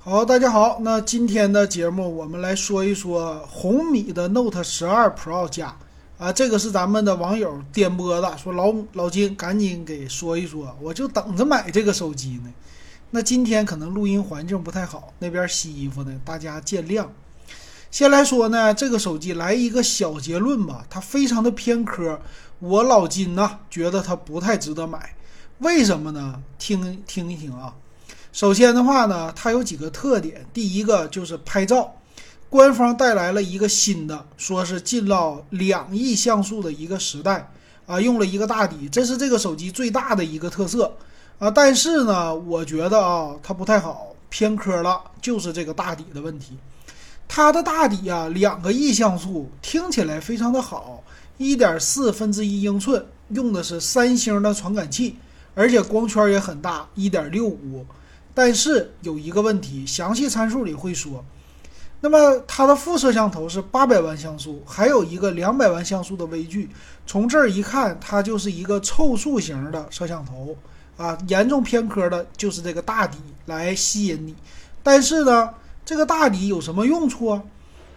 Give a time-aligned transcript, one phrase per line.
[0.00, 5.76] 好，大家好，那今天的节目我们来说一说红米的 Note 十二 Pro 加
[6.18, 12.54] 啊，这个是咱们的网友点播的，说老老金赶紧给说一说，我就等着买这个手机呢。
[13.10, 17.04] 那今天可能录音环境不太好，那边洗衣服呢，大家见谅。
[17.90, 22.20] 先来说呢，这个手机来一个小结论吧，它非常的偏科，
[22.60, 25.16] 我老金呢觉得它不太值得买，
[25.58, 26.40] 为什么呢？
[26.56, 27.74] 听听一听啊。
[28.38, 30.46] 首先的话呢，它有几个特点。
[30.54, 31.92] 第一个就是拍照，
[32.48, 37.50] 官方带来了一个新的，说是进到两亿像素的一个时代
[37.84, 40.94] 啊，用了一个大底，这是这个手机最大的一个特色
[41.40, 41.50] 啊。
[41.50, 46.56] 但是呢，我觉得啊，它不太好，偏科了，就是这个大底的问题。
[47.26, 51.02] 它的大底啊，两个亿像素听起来非常的好，
[51.38, 55.16] 一点四分之一英寸，用的是三星的传感器，
[55.56, 57.84] 而且光圈也很大，一点六五。
[58.38, 61.24] 但是有一个问题，详细参数里会说。
[62.00, 66.70] 那么它的副摄像头是八百万像素，还有一个两百万像素的微距。
[67.04, 70.56] 从这儿一看，它就是一个凑数型的摄像头
[70.96, 74.36] 啊，严重偏科的就是这个大底来吸引你。
[74.84, 75.50] 但是呢，
[75.84, 77.42] 这个大底有什么用处啊？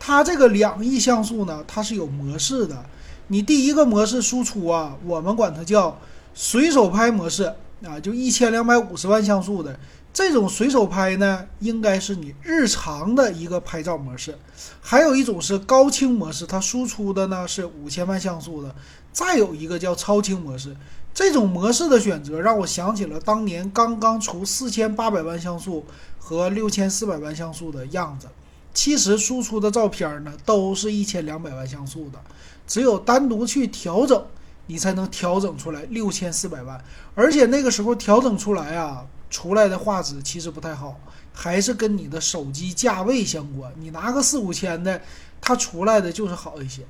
[0.00, 2.84] 它这个两亿像素呢，它是有模式的。
[3.28, 5.96] 你第一个模式输出啊，我们管它叫
[6.34, 7.44] 随手拍模式
[7.84, 9.78] 啊，就一千两百五十万像素的。
[10.14, 14.32] 这种随手拍呢，应该是你日常的一个拍照模式；
[14.80, 18.70] 还有一种是高清模式，它输出的呢是五千万像素的；
[19.12, 20.76] 再有一个叫超清模式。
[21.12, 25.84] 这种模式的选择让我想起了当年刚刚出四千八百万像素
[26.20, 28.28] 和六千四百万像素的样子。
[28.72, 32.20] 其实输出的照片呢都是一千两百万像素的，
[32.68, 34.24] 只有单独去调整，
[34.68, 36.80] 你才能调整出来六千四百万。
[37.16, 39.04] 而且那个时候调整出来啊。
[39.34, 40.96] 出来的画质其实不太好，
[41.32, 43.72] 还是跟你的手机价位相关。
[43.80, 45.02] 你拿个四五千的，
[45.40, 46.82] 它出来的就是好一些。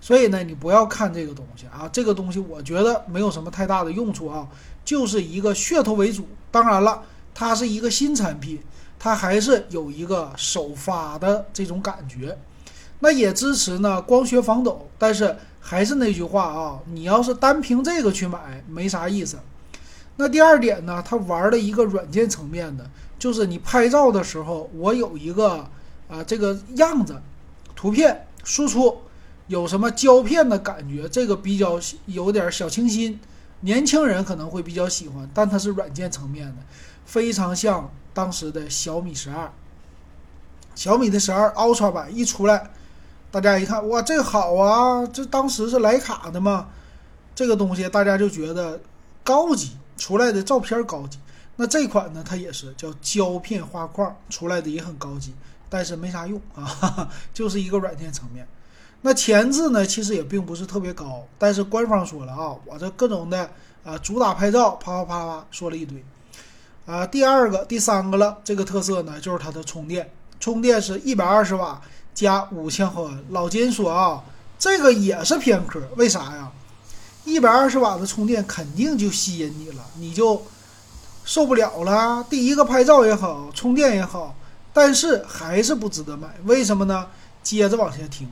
[0.00, 4.48] 所以呢，你不要看这个东西啊，这个东西我觉得没有什么太大的用处啊，
[4.84, 6.26] 就是一个噱头为主。
[6.50, 8.60] 当然了，它是一个新产品，
[8.98, 12.36] 它还是有一个首发的这种感觉。
[12.98, 19.38] 那也支持呢光学防抖，但是还是那句话啊，你要是单凭这个去买，没啥意思。
[20.18, 22.88] 那第二点呢，它玩了一个软件层面的，
[23.18, 25.68] 就是你拍照的时候，我有一个
[26.08, 27.20] 啊这个样子，
[27.74, 29.02] 图片输出
[29.46, 33.20] 有什么胶片的感觉，这个比较有点小清新，
[33.60, 36.56] 年轻人可能会比较喜欢，但它是软件层面的，
[37.04, 39.52] 非常像当时的小米十二，
[40.74, 42.70] 小米的十二 Ultra 版一出来，
[43.30, 46.68] 大家一看哇，这好啊，这当时是徕卡的嘛，
[47.34, 48.80] 这个东西大家就觉得
[49.22, 49.72] 高级。
[49.96, 51.18] 出来的照片高级，
[51.56, 52.22] 那这款呢？
[52.26, 55.34] 它也是叫胶片画框出来的也很高级，
[55.68, 58.46] 但是没啥用啊， 就是一个软件层面。
[59.02, 63.48] 那前置呢，其实也并不是特别高，但是官方说了啊，我这各种的
[63.84, 66.04] 啊主打拍照，啪啪啪啪说了一堆
[66.86, 67.06] 啊。
[67.06, 71.80] 第二个、第三个了，这个特色呢，就是它的充电，充电是一百二十瓦
[72.14, 73.24] 加五千毫安。
[73.30, 74.24] 老金说啊，
[74.58, 76.50] 这个也是偏科，为啥呀？
[77.26, 80.40] 一百二十瓦的充电肯定就吸引你了，你就
[81.24, 82.24] 受不了了。
[82.30, 84.32] 第一个拍照也好，充电也好，
[84.72, 86.28] 但是还是不值得买。
[86.44, 87.08] 为什么呢？
[87.42, 88.30] 接着往下听，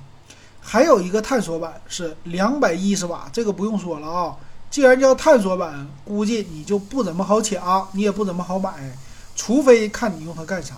[0.60, 4.37] 还有一个探索版是两百一十瓦，这个不用说了啊。
[4.71, 8.97] 既然叫探索版，估计你就不怎么好抢，你也不怎么好买，
[9.34, 10.77] 除非看你用它干啥。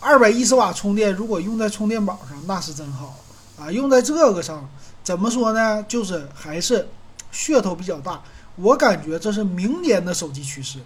[0.00, 3.14] 二百一十瓦充电，如果用在充电宝上，那是真好
[3.56, 3.70] 啊。
[3.70, 4.68] 用在这个上，
[5.04, 5.84] 怎么说呢？
[5.86, 6.88] 就是还是。
[7.32, 8.22] 噱头比较大，
[8.56, 10.80] 我感觉这是明年的手机趋势。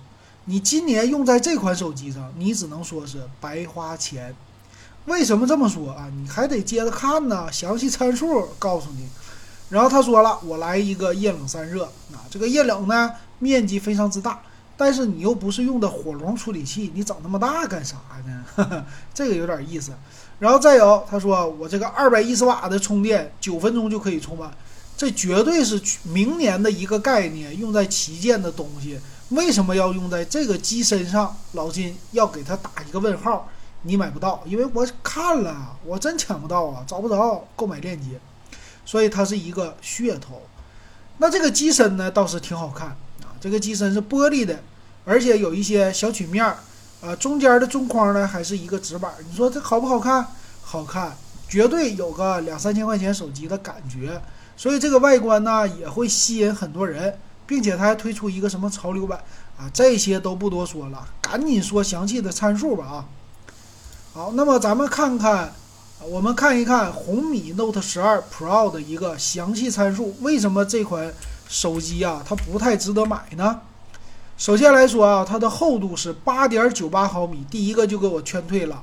[0.45, 4.35] 你今年用在这款手机上，你只能说是白花钱。
[5.07, 6.09] 为什么这么说啊？
[6.17, 9.09] 你还得接着看呢，详细参数告诉你。
[9.69, 14.41] 然后他说了，我来一个液冷散热啊，这个液冷呢面积非常之大，
[14.77, 18.87] 但是你又不是用的火龙处理器，你整那么大干啥呢？
[19.13, 19.93] 这个有点意思。
[20.39, 24.53] 然后再有，他说我这个二百一十瓦的充电，九分钟就可以充满。
[24.97, 28.99] 这绝对是明年的一个概念，用在旗舰的东西，
[29.29, 31.37] 为什么要用在这个机身上？
[31.53, 33.47] 老金要给他打一个问号，
[33.83, 38.19] 你买不到，因为我看了，我真抢不到啊，找不着购买链接，
[38.87, 40.41] 所以它是一个噱头。
[41.19, 42.89] 那这个机身呢，倒是挺好看
[43.21, 44.59] 啊，这个机身是玻璃的，
[45.05, 46.57] 而且有一些小曲面儿，
[47.03, 50.27] 啊，中间的中框呢还是一个直板，你说这好不好看？
[50.63, 51.15] 好看，
[51.49, 54.19] 绝对有个两三千块钱手机的感觉。
[54.57, 59.23] 所以这个外观呢也会吸引很多人，并且它还推出一个什么潮流版
[59.59, 63.05] 啊，这些都不多说了，赶紧说详细的参数吧啊。
[64.15, 65.53] 好，那么咱们看看，
[66.09, 70.17] 我们看一看红米 Note 十二 Pro 的一个详细参数。
[70.23, 71.13] 为什么这款
[71.49, 73.61] 手机啊，它不太值得买呢？
[74.39, 78.83] 首先来说啊，它的厚度是八点九八毫米，第一个就给我劝退了。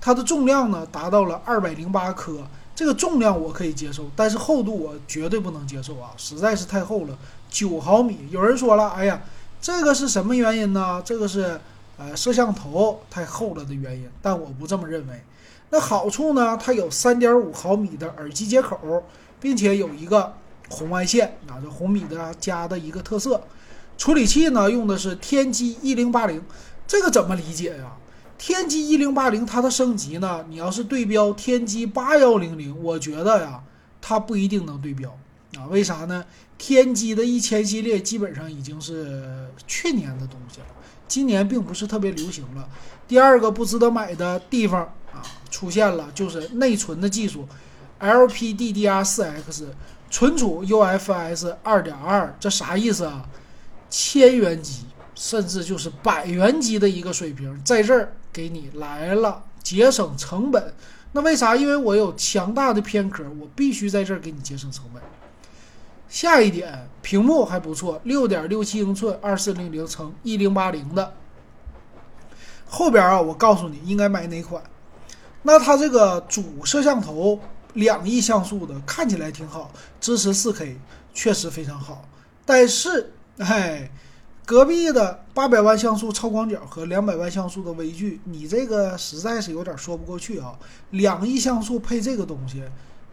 [0.00, 2.38] 它的重量呢，达到了二百零八克。
[2.80, 7.18] 这个重量我可以接受，但是厚度我绝对不能接受啊，实在是太厚了，
[7.50, 8.26] 九毫米。
[8.30, 9.20] 有人说了，哎呀，
[9.60, 11.02] 这个是什么原因呢？
[11.04, 11.60] 这个是
[11.98, 15.22] 呃摄像头太厚了的原因，但我不这么认为。
[15.68, 16.56] 那好处呢？
[16.56, 19.04] 它有三点五毫米的耳机接口，
[19.38, 20.32] 并且有一个
[20.70, 23.42] 红外线啊，这红米的家的一个特色。
[23.98, 26.42] 处理器呢，用的是天玑一零八零，
[26.86, 27.92] 这个怎么理解呀？
[28.40, 30.46] 天玑一零八零它的升级呢？
[30.48, 33.62] 你要是对标天玑八幺零零，我觉得呀，
[34.00, 35.14] 它不一定能对标
[35.58, 35.66] 啊。
[35.68, 36.24] 为啥呢？
[36.56, 40.66] 天玑的一千系列基本上已经是去年的东西了，
[41.06, 42.66] 今年并不是特别流行了。
[43.06, 44.80] 第二个不值得买的地方
[45.12, 45.20] 啊，
[45.50, 47.46] 出现了就是内存的技术
[48.00, 49.64] ，LPDDR4X，
[50.10, 53.28] 存储 UFS 二点二，这啥意思啊？
[53.90, 54.84] 千元机
[55.20, 58.10] 甚至就是百元机的一个水平，在这儿。
[58.32, 60.72] 给你来了，节省成本。
[61.10, 61.56] 那为啥？
[61.56, 65.02] 因为我有强大的偏壳，我必须在这儿给你节省成本。
[66.08, 71.12] 下一点，屏幕还不错，六点六七英寸，二四零零乘一零八零的。
[72.66, 74.62] 后边啊，我告诉你应该买哪款。
[75.42, 77.40] 那它这个主摄像头
[77.74, 80.78] 两亿像素的，看起来挺好，支持四 K，
[81.12, 82.08] 确实非常好。
[82.46, 83.90] 但是，哎。
[84.44, 90.58] 隔壁的八百万像素超广角和两百万像素的微距，你这个实在是有点说不过去啊！
[90.90, 92.62] 两亿像素配这个东西，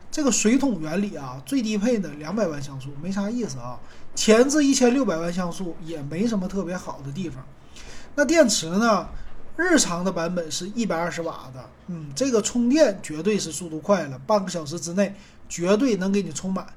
[0.10, 3.80] 这个水桶原理啊，最低配的两百万像素没啥意思啊。
[4.16, 7.46] 前置一千六百万像素也没什么特别好的地方。
[8.16, 9.08] 那电池呢？
[9.60, 15.16] 日常的版本是一百二十瓦的，嗯，这个充电绝对是速度快了，半个小时之内
[15.50, 16.68] 绝对能给你充满。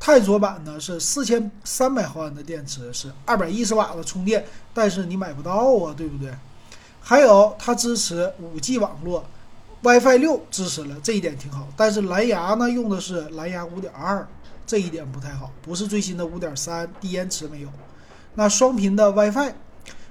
[0.00, 4.42] 泰卓版呢是四千三百毫安的电池，是二百一十瓦的充电，
[4.72, 6.32] 但是你买不到啊，对不对？
[7.02, 9.22] 还有它支持五 G 网络
[9.82, 11.68] ，WiFi 六支持了，这一点挺好。
[11.76, 14.26] 但是蓝牙呢用的是蓝牙五点二，
[14.66, 17.68] 这一点不太好，不是最新的五点三，低延迟没有。
[18.36, 19.52] 那双频的 WiFi，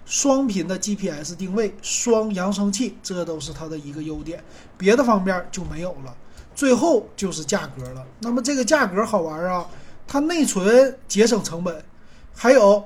[0.06, 4.44] 双频的 GPS 定位，双扬声器，这都是它的一个优点，
[4.78, 6.16] 别的方面就没有了。
[6.60, 8.06] 最后就是价格了。
[8.20, 9.66] 那么这个价格好玩啊，
[10.06, 11.82] 它内存节省成本，
[12.36, 12.86] 还有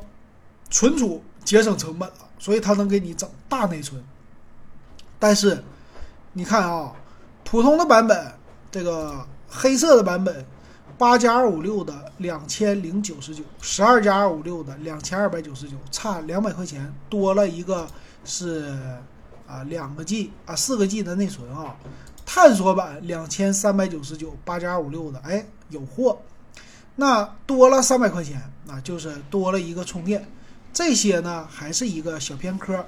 [0.69, 3.99] 存储节省成本了，所以它能给你整大内存。
[5.17, 5.63] 但是
[6.33, 6.93] 你看啊，
[7.43, 8.33] 普通的版本，
[8.69, 10.45] 这个黑色的版本，
[10.95, 17.87] 八加二五六的两千零九十九，十二加二五六的两千二百九十九，差两百块钱，多了一个
[18.23, 18.77] 是
[19.47, 21.75] 啊两个 G 啊四个 G 的内存啊。
[22.35, 26.19] 探索版两千三百九十九，八加二五六的，哎，有货，
[26.95, 30.27] 那多了三百块钱，那就是多了一个充电，
[30.73, 32.87] 这些呢还是一个小偏科，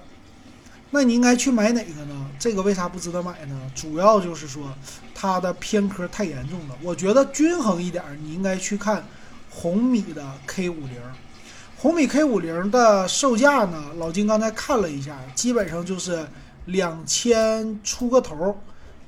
[0.89, 2.27] 那你应该去买哪个呢？
[2.39, 3.55] 这个为啥不值得买呢？
[3.75, 4.73] 主要就是说
[5.13, 6.75] 它的偏科太严重了。
[6.81, 9.05] 我觉得均衡一点，你应该去看
[9.51, 10.99] 红米的 K 五零，
[11.77, 16.25] 红米 K 五零的售价呢，老金刚才看了一下，基本上就是
[16.65, 18.59] 两千出个头。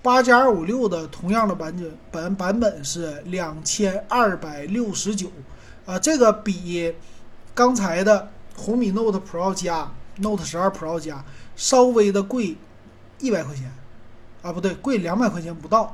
[0.07, 5.27] 八加二五六的同样的版本版版本是两千二百六十九，
[5.85, 6.95] 啊，这个比
[7.53, 11.25] 刚才的红米 Note Pro 加 Note 十二 Pro 加
[11.57, 12.55] 稍微的贵
[13.19, 13.69] 一百块钱，
[14.41, 15.93] 啊，不对，贵两百块钱不到。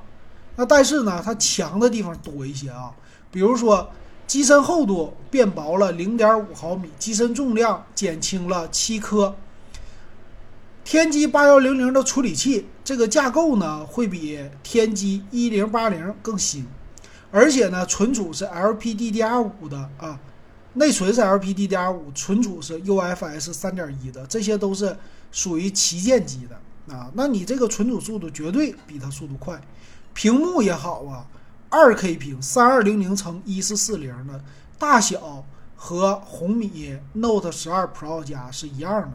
[0.58, 2.94] 那但是呢，它强的地方多一些啊，
[3.32, 3.90] 比如说
[4.28, 9.36] 机身厚度变薄了零点五毫米，机身重量减轻了七克。
[10.84, 16.68] 天玑八幺零零的处理器，这个架构呢会比天玑一零八零更新，
[17.32, 20.20] 而且呢存储是 LPDDR 五的啊，
[20.74, 24.96] 内存是 LPDDR 五，存储是 UFS 三点一的，这些都是
[25.32, 27.10] 属于旗舰机的啊。
[27.14, 29.62] 那你这个存储速度绝对比它速度快，
[30.14, 31.26] 屏幕也好啊，
[31.70, 34.44] 二 K 屏，三二零零乘一四四零的，
[34.78, 35.46] 大小
[35.78, 39.14] 和红米 Note 十二 Pro 加是一样的。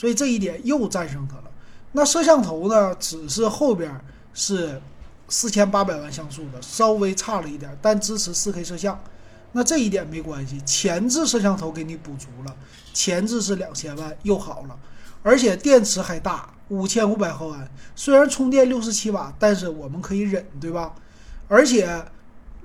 [0.00, 1.44] 所以这一点又战胜它了。
[1.92, 2.96] 那摄像头呢？
[2.98, 4.02] 只是后边
[4.32, 4.80] 是
[5.28, 8.98] 四千八百万像素的，稍微差了一点，但支持四 K 摄像。
[9.52, 12.56] 那这一点没关系，前置摄像头给你补足了，
[12.94, 14.78] 前置是两千万又好了，
[15.22, 17.70] 而且电池还大，五千五百毫安。
[17.94, 20.94] 虽然充电六十七瓦，但是我们可以忍，对吧？
[21.46, 22.02] 而且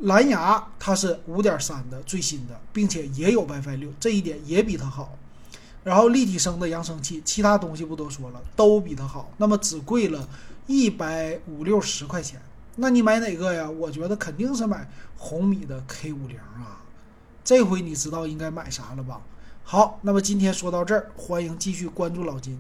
[0.04, 5.18] 蓝牙它是五点三的最新的，并且也有 WiFi 六，这一点也比它好。
[5.86, 9.30] 然后立体声的扬声器，其他东西不多说了，都比它好。
[9.38, 10.28] 那么只贵了
[10.66, 12.42] 一百五六十块钱。
[12.78, 13.70] 那你买哪个呀？
[13.70, 16.82] 我觉得肯定是买红米的 K 五零啊。
[17.44, 19.22] 这回你知道应该买啥了吧？
[19.64, 22.60] 好，那么今天说到这儿，欢迎继续关注老金。